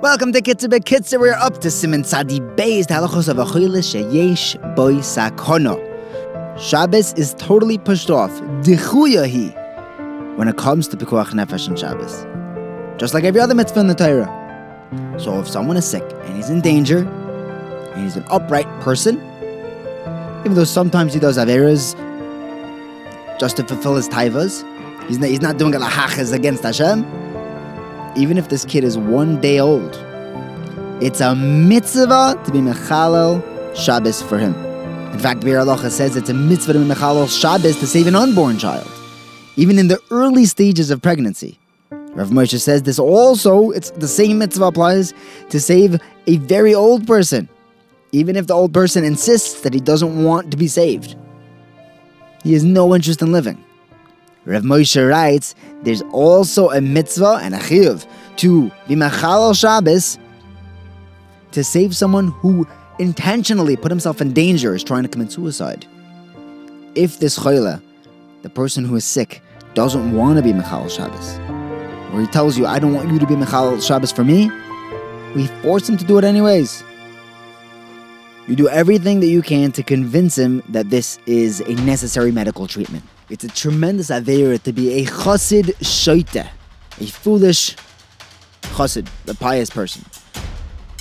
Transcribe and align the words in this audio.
Welcome 0.00 0.32
to 0.32 0.40
Kitzur. 0.40 1.20
We're 1.20 1.34
up 1.34 1.58
to 1.58 1.68
Siman 1.68 2.04
Tzadi 2.04 2.38
Beis, 2.56 2.86
the 2.86 2.94
halachos 2.94 3.28
of 3.28 3.38
Achille 3.38 3.82
Sheyesh 3.82 4.76
Boy 4.76 4.94
Sakono. 4.94 5.76
Shabbos 6.58 7.12
is 7.14 7.34
totally 7.34 7.78
pushed 7.78 8.08
off. 8.08 8.30
Dichuyahi 8.62 10.36
when 10.38 10.46
it 10.46 10.56
comes 10.56 10.86
to 10.88 10.96
Pikuach 10.96 11.30
Nefesh 11.30 11.66
and 11.66 11.78
Shabbos. 11.78 12.26
Just 13.00 13.12
like 13.12 13.24
every 13.24 13.40
other 13.40 13.54
mitzvah 13.54 13.80
in 13.80 13.88
the 13.88 13.94
Torah. 13.94 14.28
So 15.18 15.40
if 15.40 15.48
someone 15.48 15.76
is 15.76 15.84
sick 15.84 16.04
and 16.24 16.36
he's 16.36 16.48
in 16.48 16.60
danger, 16.60 16.98
and 16.98 18.04
he's 18.04 18.16
an 18.16 18.24
upright 18.30 18.68
person, 18.80 19.16
even 20.40 20.54
though 20.54 20.64
sometimes 20.64 21.12
he 21.12 21.18
does 21.18 21.38
averas 21.38 21.96
just 23.40 23.56
to 23.56 23.64
fulfill 23.64 23.96
his 23.96 24.08
taivas, 24.08 24.62
he's 25.08 25.18
not, 25.18 25.28
he's 25.28 25.40
not 25.40 25.58
doing 25.58 25.74
a 25.74 25.78
lahachas 25.78 26.32
against 26.32 26.62
Hashem, 26.62 27.04
even 28.18 28.36
if 28.36 28.48
this 28.48 28.64
kid 28.64 28.82
is 28.82 28.98
one 28.98 29.40
day 29.40 29.60
old, 29.60 29.96
it's 31.00 31.20
a 31.20 31.36
mitzvah 31.36 32.40
to 32.44 32.50
be 32.50 32.58
mechalel 32.58 33.40
Shabbos 33.76 34.20
for 34.20 34.38
him. 34.38 34.54
In 35.12 35.20
fact, 35.20 35.40
Bir 35.40 35.64
says 35.88 36.16
it's 36.16 36.28
a 36.28 36.34
mitzvah 36.34 36.72
to 36.72 36.80
be 36.80 36.84
mechalel 36.84 37.28
Shabbos 37.28 37.78
to 37.78 37.86
save 37.86 38.08
an 38.08 38.16
unborn 38.16 38.58
child, 38.58 38.90
even 39.54 39.78
in 39.78 39.86
the 39.86 40.00
early 40.10 40.44
stages 40.44 40.90
of 40.90 41.00
pregnancy. 41.00 41.60
Rav 41.90 42.30
Moshe 42.30 42.58
says 42.58 42.82
this 42.82 42.98
also, 42.98 43.70
it's 43.70 43.90
the 43.92 44.08
same 44.08 44.38
mitzvah 44.38 44.64
applies 44.64 45.14
to 45.50 45.60
save 45.60 46.00
a 46.26 46.38
very 46.38 46.74
old 46.74 47.06
person, 47.06 47.48
even 48.10 48.34
if 48.34 48.48
the 48.48 48.54
old 48.54 48.74
person 48.74 49.04
insists 49.04 49.60
that 49.60 49.72
he 49.72 49.78
doesn't 49.78 50.24
want 50.24 50.50
to 50.50 50.56
be 50.56 50.66
saved. 50.66 51.14
He 52.42 52.54
has 52.54 52.64
no 52.64 52.92
interest 52.96 53.22
in 53.22 53.30
living. 53.30 53.64
Rav 54.48 54.62
Moshe 54.62 55.08
writes, 55.08 55.54
there's 55.82 56.00
also 56.10 56.70
a 56.70 56.80
mitzvah 56.80 57.40
and 57.42 57.54
a 57.54 57.58
chiyuv 57.58 58.06
to 58.36 58.72
be 58.88 58.96
machal 58.96 59.52
Shabbos 59.52 60.18
to 61.52 61.62
save 61.62 61.94
someone 61.94 62.28
who 62.28 62.66
intentionally 62.98 63.76
put 63.76 63.90
himself 63.90 64.22
in 64.22 64.32
danger 64.32 64.74
is 64.74 64.82
trying 64.82 65.02
to 65.02 65.08
commit 65.08 65.30
suicide. 65.30 65.86
If 66.94 67.18
this 67.18 67.38
chayla, 67.38 67.82
the 68.40 68.48
person 68.48 68.86
who 68.86 68.96
is 68.96 69.04
sick, 69.04 69.42
doesn't 69.74 70.12
want 70.12 70.38
to 70.38 70.42
be 70.42 70.54
machal 70.54 70.88
Shabbos, 70.88 71.38
or 72.14 72.22
he 72.22 72.26
tells 72.28 72.56
you, 72.56 72.64
I 72.64 72.78
don't 72.78 72.94
want 72.94 73.12
you 73.12 73.18
to 73.18 73.26
be 73.26 73.36
machal 73.36 73.78
Shabbos 73.80 74.12
for 74.12 74.24
me, 74.24 74.50
we 75.36 75.46
force 75.62 75.86
him 75.86 75.98
to 75.98 76.04
do 76.06 76.16
it 76.16 76.24
anyways. 76.24 76.82
You 78.48 78.56
do 78.56 78.66
everything 78.70 79.20
that 79.20 79.26
you 79.26 79.42
can 79.42 79.72
to 79.72 79.82
convince 79.82 80.38
him 80.38 80.62
that 80.70 80.88
this 80.88 81.18
is 81.26 81.60
a 81.60 81.74
necessary 81.84 82.32
medical 82.32 82.66
treatment. 82.66 83.04
It's 83.28 83.44
a 83.44 83.48
tremendous 83.48 84.08
avera 84.08 84.58
to 84.62 84.72
be 84.72 85.02
a 85.02 85.04
chassid 85.04 85.76
shoite, 85.80 86.48
a 86.98 87.06
foolish 87.06 87.76
chassid, 88.62 89.06
a 89.26 89.34
pious 89.34 89.68
person. 89.68 90.02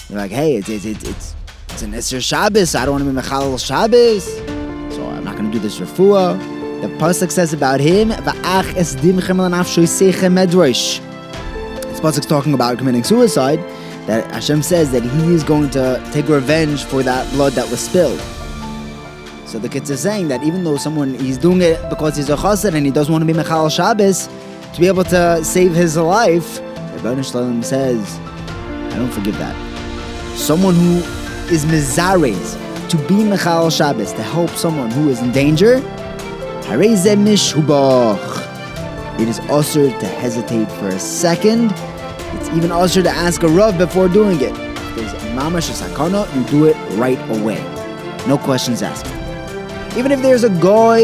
You're 0.10 0.20
like, 0.20 0.32
hey, 0.32 0.58
it's 0.58 0.68
it's 0.68 0.84
it's 0.84 1.04
it's, 1.06 1.36
it's 1.70 1.82
an 1.84 1.94
Esther 1.94 2.20
Shabbos. 2.20 2.76
I 2.76 2.84
don't 2.84 2.96
want 2.96 3.06
to 3.06 3.12
be 3.14 3.30
mechal 3.30 3.66
Shabbos, 3.66 4.26
so 4.94 5.08
I'm 5.08 5.24
not 5.24 5.38
going 5.38 5.50
to 5.50 5.58
do 5.58 5.60
this 5.60 5.80
refuah. 5.80 6.38
The 6.82 6.90
pasuk 6.98 7.32
says 7.32 7.54
about 7.54 7.80
him, 7.80 8.10
"Va'ach 8.10 8.74
esdim 8.74 9.22
medrash." 9.22 11.00
This 11.84 12.02
pasuk's 12.02 12.26
talking 12.26 12.54
about 12.54 12.78
committing 12.78 13.06
suicide. 13.06 13.60
That 14.08 14.32
Hashem 14.32 14.64
says 14.64 14.92
that 14.92 15.04
He 15.04 15.34
is 15.34 15.44
going 15.44 15.70
to 15.72 16.02
take 16.12 16.28
revenge 16.28 16.84
for 16.86 17.04
that 17.04 17.32
blood 17.34 17.54
that 17.54 17.70
was 17.70 17.80
spilled. 17.80 18.20
So 19.46 19.60
the 19.60 19.70
kids 19.70 19.90
are 19.92 19.98
saying 19.98 20.28
that 20.28 20.44
even 20.44 20.64
though 20.66 20.76
someone 20.78 21.14
he's 21.14 21.38
doing 21.38 21.62
it 21.62 21.80
because 21.90 22.18
he's 22.18 22.30
a 22.30 22.36
chassid 22.36 22.74
and 22.74 22.86
he 22.86 22.92
doesn't 22.92 23.12
want 23.12 23.22
to 23.22 23.26
be 23.26 23.38
Mechal 23.40 23.72
Shabbos, 23.72 24.28
to 24.74 24.80
be 24.82 24.88
able 24.88 25.06
to 25.06 25.44
save 25.44 25.74
his 25.74 25.96
life, 25.96 26.58
the 26.58 27.00
Rebbeinu 27.00 27.24
Shalom 27.24 27.64
says, 27.64 28.20
I 28.94 28.98
don't 28.98 29.12
forgive 29.12 29.38
that. 29.38 29.56
Someone 30.38 30.76
who 30.76 30.98
is 31.54 31.64
mizares 31.66 32.58
to 32.90 32.98
be 33.08 33.16
Mechal 33.24 33.72
Shabbos, 33.76 34.12
to 34.14 34.24
help 34.24 34.50
someone 34.50 34.92
who 34.92 35.10
is 35.10 35.22
in 35.22 35.32
danger, 35.32 35.82
it 39.20 39.28
is 39.28 39.40
usher 39.50 39.90
to 39.90 40.06
hesitate 40.06 40.70
for 40.74 40.88
a 40.90 41.00
second. 41.00 41.72
It's 42.36 42.50
even 42.50 42.72
usher 42.72 43.02
to 43.04 43.10
ask 43.10 43.44
a 43.44 43.48
Rav 43.48 43.78
before 43.78 44.08
doing 44.10 44.38
it. 44.42 44.52
If 44.52 44.96
there's 44.96 45.14
mamash 45.34 45.70
sakana, 45.72 46.28
you 46.36 46.44
do 46.50 46.66
it 46.66 46.76
right 46.98 47.20
away. 47.38 47.62
No 48.28 48.38
questions 48.38 48.82
asked. 48.82 49.06
Even 49.98 50.12
if 50.12 50.22
there's 50.22 50.44
a 50.44 50.50
guy, 50.50 51.04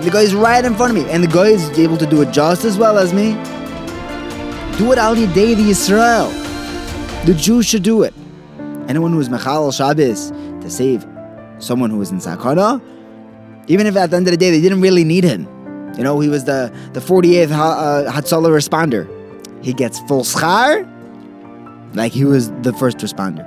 the 0.00 0.10
guy 0.10 0.22
is 0.22 0.34
right 0.34 0.64
in 0.64 0.74
front 0.74 0.96
of 0.96 1.04
me, 1.04 1.10
and 1.10 1.22
the 1.22 1.28
guy 1.28 1.48
is 1.48 1.70
able 1.78 1.96
to 1.98 2.06
do 2.06 2.22
it 2.22 2.32
just 2.32 2.64
as 2.64 2.78
well 2.78 2.98
as 2.98 3.12
me, 3.12 3.32
do 4.78 4.90
it 4.92 4.98
al 4.98 5.14
Yidei 5.14 5.54
the 5.54 5.70
Israel. 5.70 6.28
The 7.26 7.34
Jew 7.34 7.62
should 7.62 7.82
do 7.82 8.02
it. 8.02 8.12
Anyone 8.88 9.12
who 9.12 9.20
is 9.20 9.28
Mechal 9.28 9.72
Shabbos 9.72 10.30
to 10.62 10.70
save 10.70 11.06
someone 11.58 11.90
who 11.90 12.00
is 12.02 12.10
in 12.10 12.18
Sakana, 12.18 12.82
even 13.68 13.86
if 13.86 13.96
at 13.96 14.10
the 14.10 14.16
end 14.16 14.26
of 14.26 14.32
the 14.32 14.36
day 14.36 14.50
they 14.50 14.60
didn't 14.60 14.80
really 14.80 15.04
need 15.04 15.24
him. 15.24 15.48
You 15.96 16.02
know, 16.02 16.18
he 16.20 16.28
was 16.28 16.44
the, 16.44 16.74
the 16.92 17.00
48th 17.00 17.52
uh, 17.52 18.10
Hatzalah 18.10 18.50
responder. 18.50 19.08
He 19.64 19.72
gets 19.72 19.98
full 20.00 20.24
schar, 20.24 20.86
like 21.94 22.12
he 22.12 22.24
was 22.24 22.50
the 22.62 22.72
first 22.74 22.98
responder. 22.98 23.44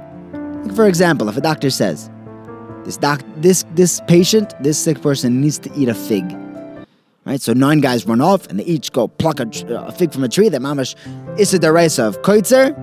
For 0.75 0.87
example, 0.87 1.29
if 1.29 1.37
a 1.37 1.41
doctor 1.41 1.69
says, 1.69 2.09
this 2.85 2.97
doc, 2.97 3.21
this 3.35 3.65
this 3.75 4.01
patient, 4.07 4.53
this 4.61 4.79
sick 4.79 5.01
person 5.01 5.41
needs 5.41 5.59
to 5.59 5.71
eat 5.75 5.89
a 5.89 5.93
fig. 5.93 6.25
Right, 7.25 7.41
so 7.41 7.53
nine 7.53 7.81
guys 7.81 8.07
run 8.07 8.21
off 8.21 8.47
and 8.47 8.57
they 8.57 8.63
each 8.63 8.93
go 8.93 9.09
pluck 9.09 9.41
a, 9.41 9.47
a 9.69 9.91
fig 9.91 10.13
from 10.13 10.23
a 10.23 10.29
tree 10.29 10.47
that 10.49 10.61
mamash 10.61 10.95
is 11.37 11.53
a 11.53 11.59
deraisa 11.59 12.07
of 12.07 12.21
koitzer. 12.21 12.73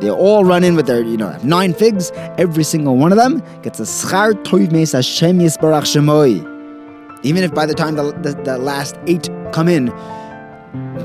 They 0.00 0.10
all 0.10 0.44
run 0.44 0.62
in 0.62 0.76
with 0.76 0.86
their, 0.86 1.02
you 1.02 1.16
know, 1.16 1.36
nine 1.42 1.72
figs. 1.72 2.12
Every 2.36 2.64
single 2.64 2.96
one 2.96 3.10
of 3.10 3.18
them 3.18 3.42
gets 3.62 3.80
a 3.80 3.84
schar 3.84 4.34
toiv 4.44 4.70
meis 4.70 4.92
Hashem 4.92 5.38
yisbarach 5.38 5.84
shemoi. 5.84 7.24
Even 7.24 7.42
if 7.42 7.54
by 7.54 7.64
the 7.64 7.74
time 7.74 7.96
the, 7.96 8.12
the, 8.20 8.34
the 8.44 8.58
last 8.58 8.96
eight 9.06 9.30
come 9.52 9.68
in, 9.68 9.88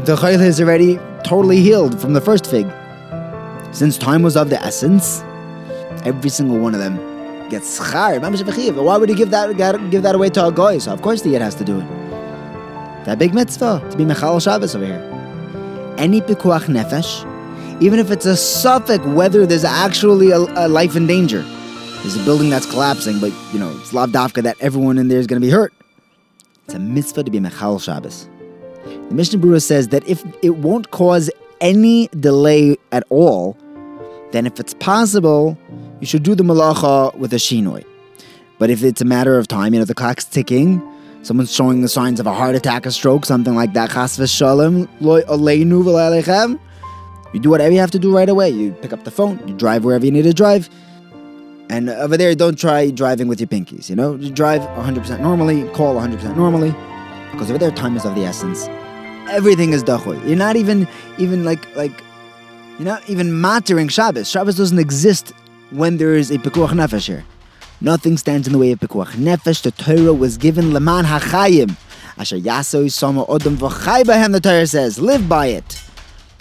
the 0.05 0.15
chayla 0.15 0.45
is 0.45 0.61
already 0.61 0.97
totally 1.23 1.61
healed 1.61 1.99
from 1.99 2.13
the 2.13 2.21
first 2.21 2.47
fig. 2.47 2.67
Since 3.71 3.97
time 3.97 4.21
was 4.21 4.37
of 4.37 4.49
the 4.49 4.61
essence, 4.63 5.21
every 6.05 6.29
single 6.29 6.57
one 6.57 6.73
of 6.73 6.79
them 6.79 6.97
gets 7.49 7.79
schar. 7.79 8.19
Why 8.83 8.97
would 8.97 9.09
he 9.09 9.15
give 9.15 9.29
that 9.31 9.55
give 9.91 10.03
that 10.03 10.15
away 10.15 10.29
to 10.29 10.47
a 10.47 10.51
guy? 10.51 10.77
So 10.77 10.93
of 10.93 11.01
course 11.01 11.21
the 11.21 11.29
yid 11.29 11.41
has 11.41 11.55
to 11.55 11.65
do 11.65 11.79
it. 11.79 11.87
That 13.05 13.19
big 13.19 13.33
mitzvah 13.33 13.85
to 13.91 13.97
be 13.97 14.05
mechal 14.05 14.41
Shabbos 14.41 14.75
over 14.75 14.85
here. 14.85 15.95
Any 15.97 16.21
pikuach 16.21 16.65
nefesh, 16.65 17.81
even 17.81 17.99
if 17.99 18.09
it's 18.09 18.25
a 18.25 18.33
safek 18.33 19.13
whether 19.13 19.45
there's 19.45 19.65
actually 19.65 20.31
a, 20.31 20.37
a, 20.37 20.67
life 20.67 20.95
in 20.95 21.07
danger. 21.07 21.41
There's 22.01 22.15
a 22.15 22.23
building 22.23 22.49
that's 22.49 22.65
collapsing, 22.65 23.19
but 23.19 23.33
you 23.51 23.59
know 23.59 23.69
it's 23.79 23.91
lavdafka 23.91 24.43
that 24.43 24.55
everyone 24.61 24.97
in 24.97 25.09
there 25.09 25.19
is 25.19 25.27
going 25.27 25.41
to 25.41 25.45
be 25.45 25.51
hurt. 25.51 25.73
It's 26.65 26.73
a 26.73 26.79
mitzvah 26.79 27.23
to 27.25 27.31
be 27.31 27.39
mechal 27.39 27.81
Shabbos. 27.81 28.29
The 29.09 29.15
Mishnah 29.15 29.39
Berurah 29.39 29.61
says 29.61 29.89
that 29.89 30.07
if 30.07 30.23
it 30.43 30.57
won't 30.57 30.91
cause 30.91 31.29
any 31.61 32.07
delay 32.19 32.77
at 32.91 33.03
all, 33.09 33.57
then 34.31 34.45
if 34.45 34.59
it's 34.59 34.75
possible, 34.75 35.57
you 35.99 36.05
should 36.07 36.23
do 36.23 36.35
the 36.35 36.43
malacha 36.43 37.15
with 37.15 37.33
a 37.33 37.37
shinoi. 37.37 37.83
But 38.59 38.69
if 38.69 38.83
it's 38.83 39.01
a 39.01 39.05
matter 39.05 39.37
of 39.37 39.47
time, 39.47 39.73
you 39.73 39.79
know, 39.79 39.85
the 39.85 39.95
clock's 39.95 40.25
ticking, 40.25 40.79
someone's 41.23 41.51
showing 41.51 41.81
the 41.81 41.89
signs 41.89 42.19
of 42.19 42.27
a 42.27 42.33
heart 42.33 42.53
attack, 42.55 42.85
a 42.85 42.91
stroke, 42.91 43.25
something 43.25 43.55
like 43.55 43.73
that, 43.73 43.89
chas 43.89 44.17
v'shalom, 44.17 44.87
you 47.33 47.39
do 47.39 47.49
whatever 47.49 47.71
you 47.73 47.79
have 47.79 47.91
to 47.91 47.99
do 47.99 48.15
right 48.15 48.29
away. 48.29 48.49
You 48.49 48.73
pick 48.73 48.93
up 48.93 49.03
the 49.05 49.11
phone, 49.11 49.39
you 49.47 49.55
drive 49.55 49.83
wherever 49.83 50.05
you 50.05 50.11
need 50.11 50.23
to 50.23 50.33
drive. 50.33 50.69
And 51.71 51.89
over 51.89 52.15
there, 52.15 52.33
don't 52.35 52.57
try 52.59 52.91
driving 52.91 53.27
with 53.27 53.39
your 53.39 53.47
pinkies, 53.47 53.89
you 53.89 53.95
know? 53.95 54.15
You 54.15 54.31
drive 54.31 54.61
100% 54.61 55.19
normally, 55.19 55.67
call 55.69 55.95
100% 55.95 56.35
normally, 56.35 56.71
because 57.31 57.49
over 57.49 57.57
there, 57.57 57.71
time 57.71 57.95
is 57.97 58.05
of 58.05 58.15
the 58.15 58.25
essence. 58.25 58.67
Everything 59.29 59.73
is 59.73 59.83
dachoy. 59.83 60.25
You're 60.27 60.37
not 60.37 60.55
even, 60.55 60.87
even 61.17 61.45
like, 61.45 61.75
like, 61.75 62.03
you're 62.77 62.87
not 62.87 63.07
even 63.09 63.39
mattering 63.39 63.87
Shabbos. 63.87 64.29
Shabbos 64.29 64.57
doesn't 64.57 64.79
exist 64.79 65.33
when 65.71 65.97
there 65.97 66.15
is 66.15 66.31
a 66.31 66.37
Pekuach 66.37 66.69
Nefesh 66.69 67.07
here. 67.07 67.25
Nothing 67.81 68.17
stands 68.17 68.47
in 68.47 68.53
the 68.53 68.59
way 68.59 68.71
of 68.71 68.79
Pekuach 68.79 69.11
Nefesh. 69.13 69.61
The 69.61 69.71
Torah 69.71 70.13
was 70.13 70.37
given 70.37 70.73
Leman 70.73 71.05
HaChayim. 71.05 71.75
Asher 72.17 72.37
Yaso 72.37 72.85
Yisama 72.85 73.27
Odom 73.29 73.55
V'chai 73.55 74.31
the 74.31 74.39
Torah 74.39 74.67
says, 74.67 74.99
live 74.99 75.29
by 75.29 75.47
it. 75.47 75.81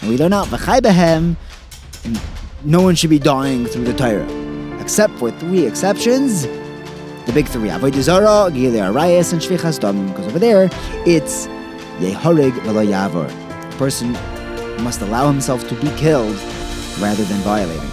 And 0.01 0.09
we 0.09 0.17
learn 0.17 0.33
out 0.33 0.47
V'chai 0.47 1.35
no 2.63 2.81
one 2.81 2.95
should 2.95 3.09
be 3.09 3.19
dying 3.19 3.65
through 3.65 3.85
the 3.85 3.93
Torah. 3.93 4.27
Except 4.81 5.13
for 5.13 5.31
three 5.31 5.65
exceptions. 5.65 6.43
The 7.25 7.31
big 7.33 7.47
three, 7.47 7.69
Avodah 7.69 8.01
Zarah, 8.01 8.51
Gilei 8.51 8.91
Arayas, 8.91 9.31
and 9.31 9.41
Shvichas 9.41 9.79
Dam. 9.79 10.07
Because 10.07 10.27
over 10.27 10.39
there, 10.39 10.69
it's 11.05 11.47
Yehorig 11.99 12.51
V'lo 12.63 12.85
Yavor. 12.85 13.27
The 13.71 13.77
person 13.77 14.13
must 14.83 15.01
allow 15.01 15.29
himself 15.29 15.67
to 15.67 15.75
be 15.75 15.89
killed 15.97 16.35
rather 16.99 17.23
than 17.25 17.37
violating. 17.39 17.89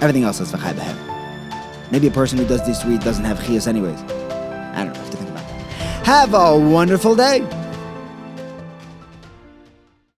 Everything 0.00 0.24
else 0.24 0.40
is 0.40 0.52
v'chai. 0.52 0.96
Maybe 1.90 2.06
a 2.06 2.10
person 2.10 2.38
who 2.38 2.46
does 2.46 2.66
these 2.66 2.80
three 2.82 2.98
doesn't 2.98 3.24
have 3.24 3.38
chias 3.38 3.66
anyways. 3.66 4.00
I 4.00 4.84
don't 4.84 4.92
know. 4.92 5.00
Have 5.00 5.10
to 5.10 5.16
think 5.16 5.30
about 5.30 5.44
it. 5.44 6.06
Have 6.06 6.34
a 6.34 6.58
wonderful 6.58 7.14
day. 7.14 7.40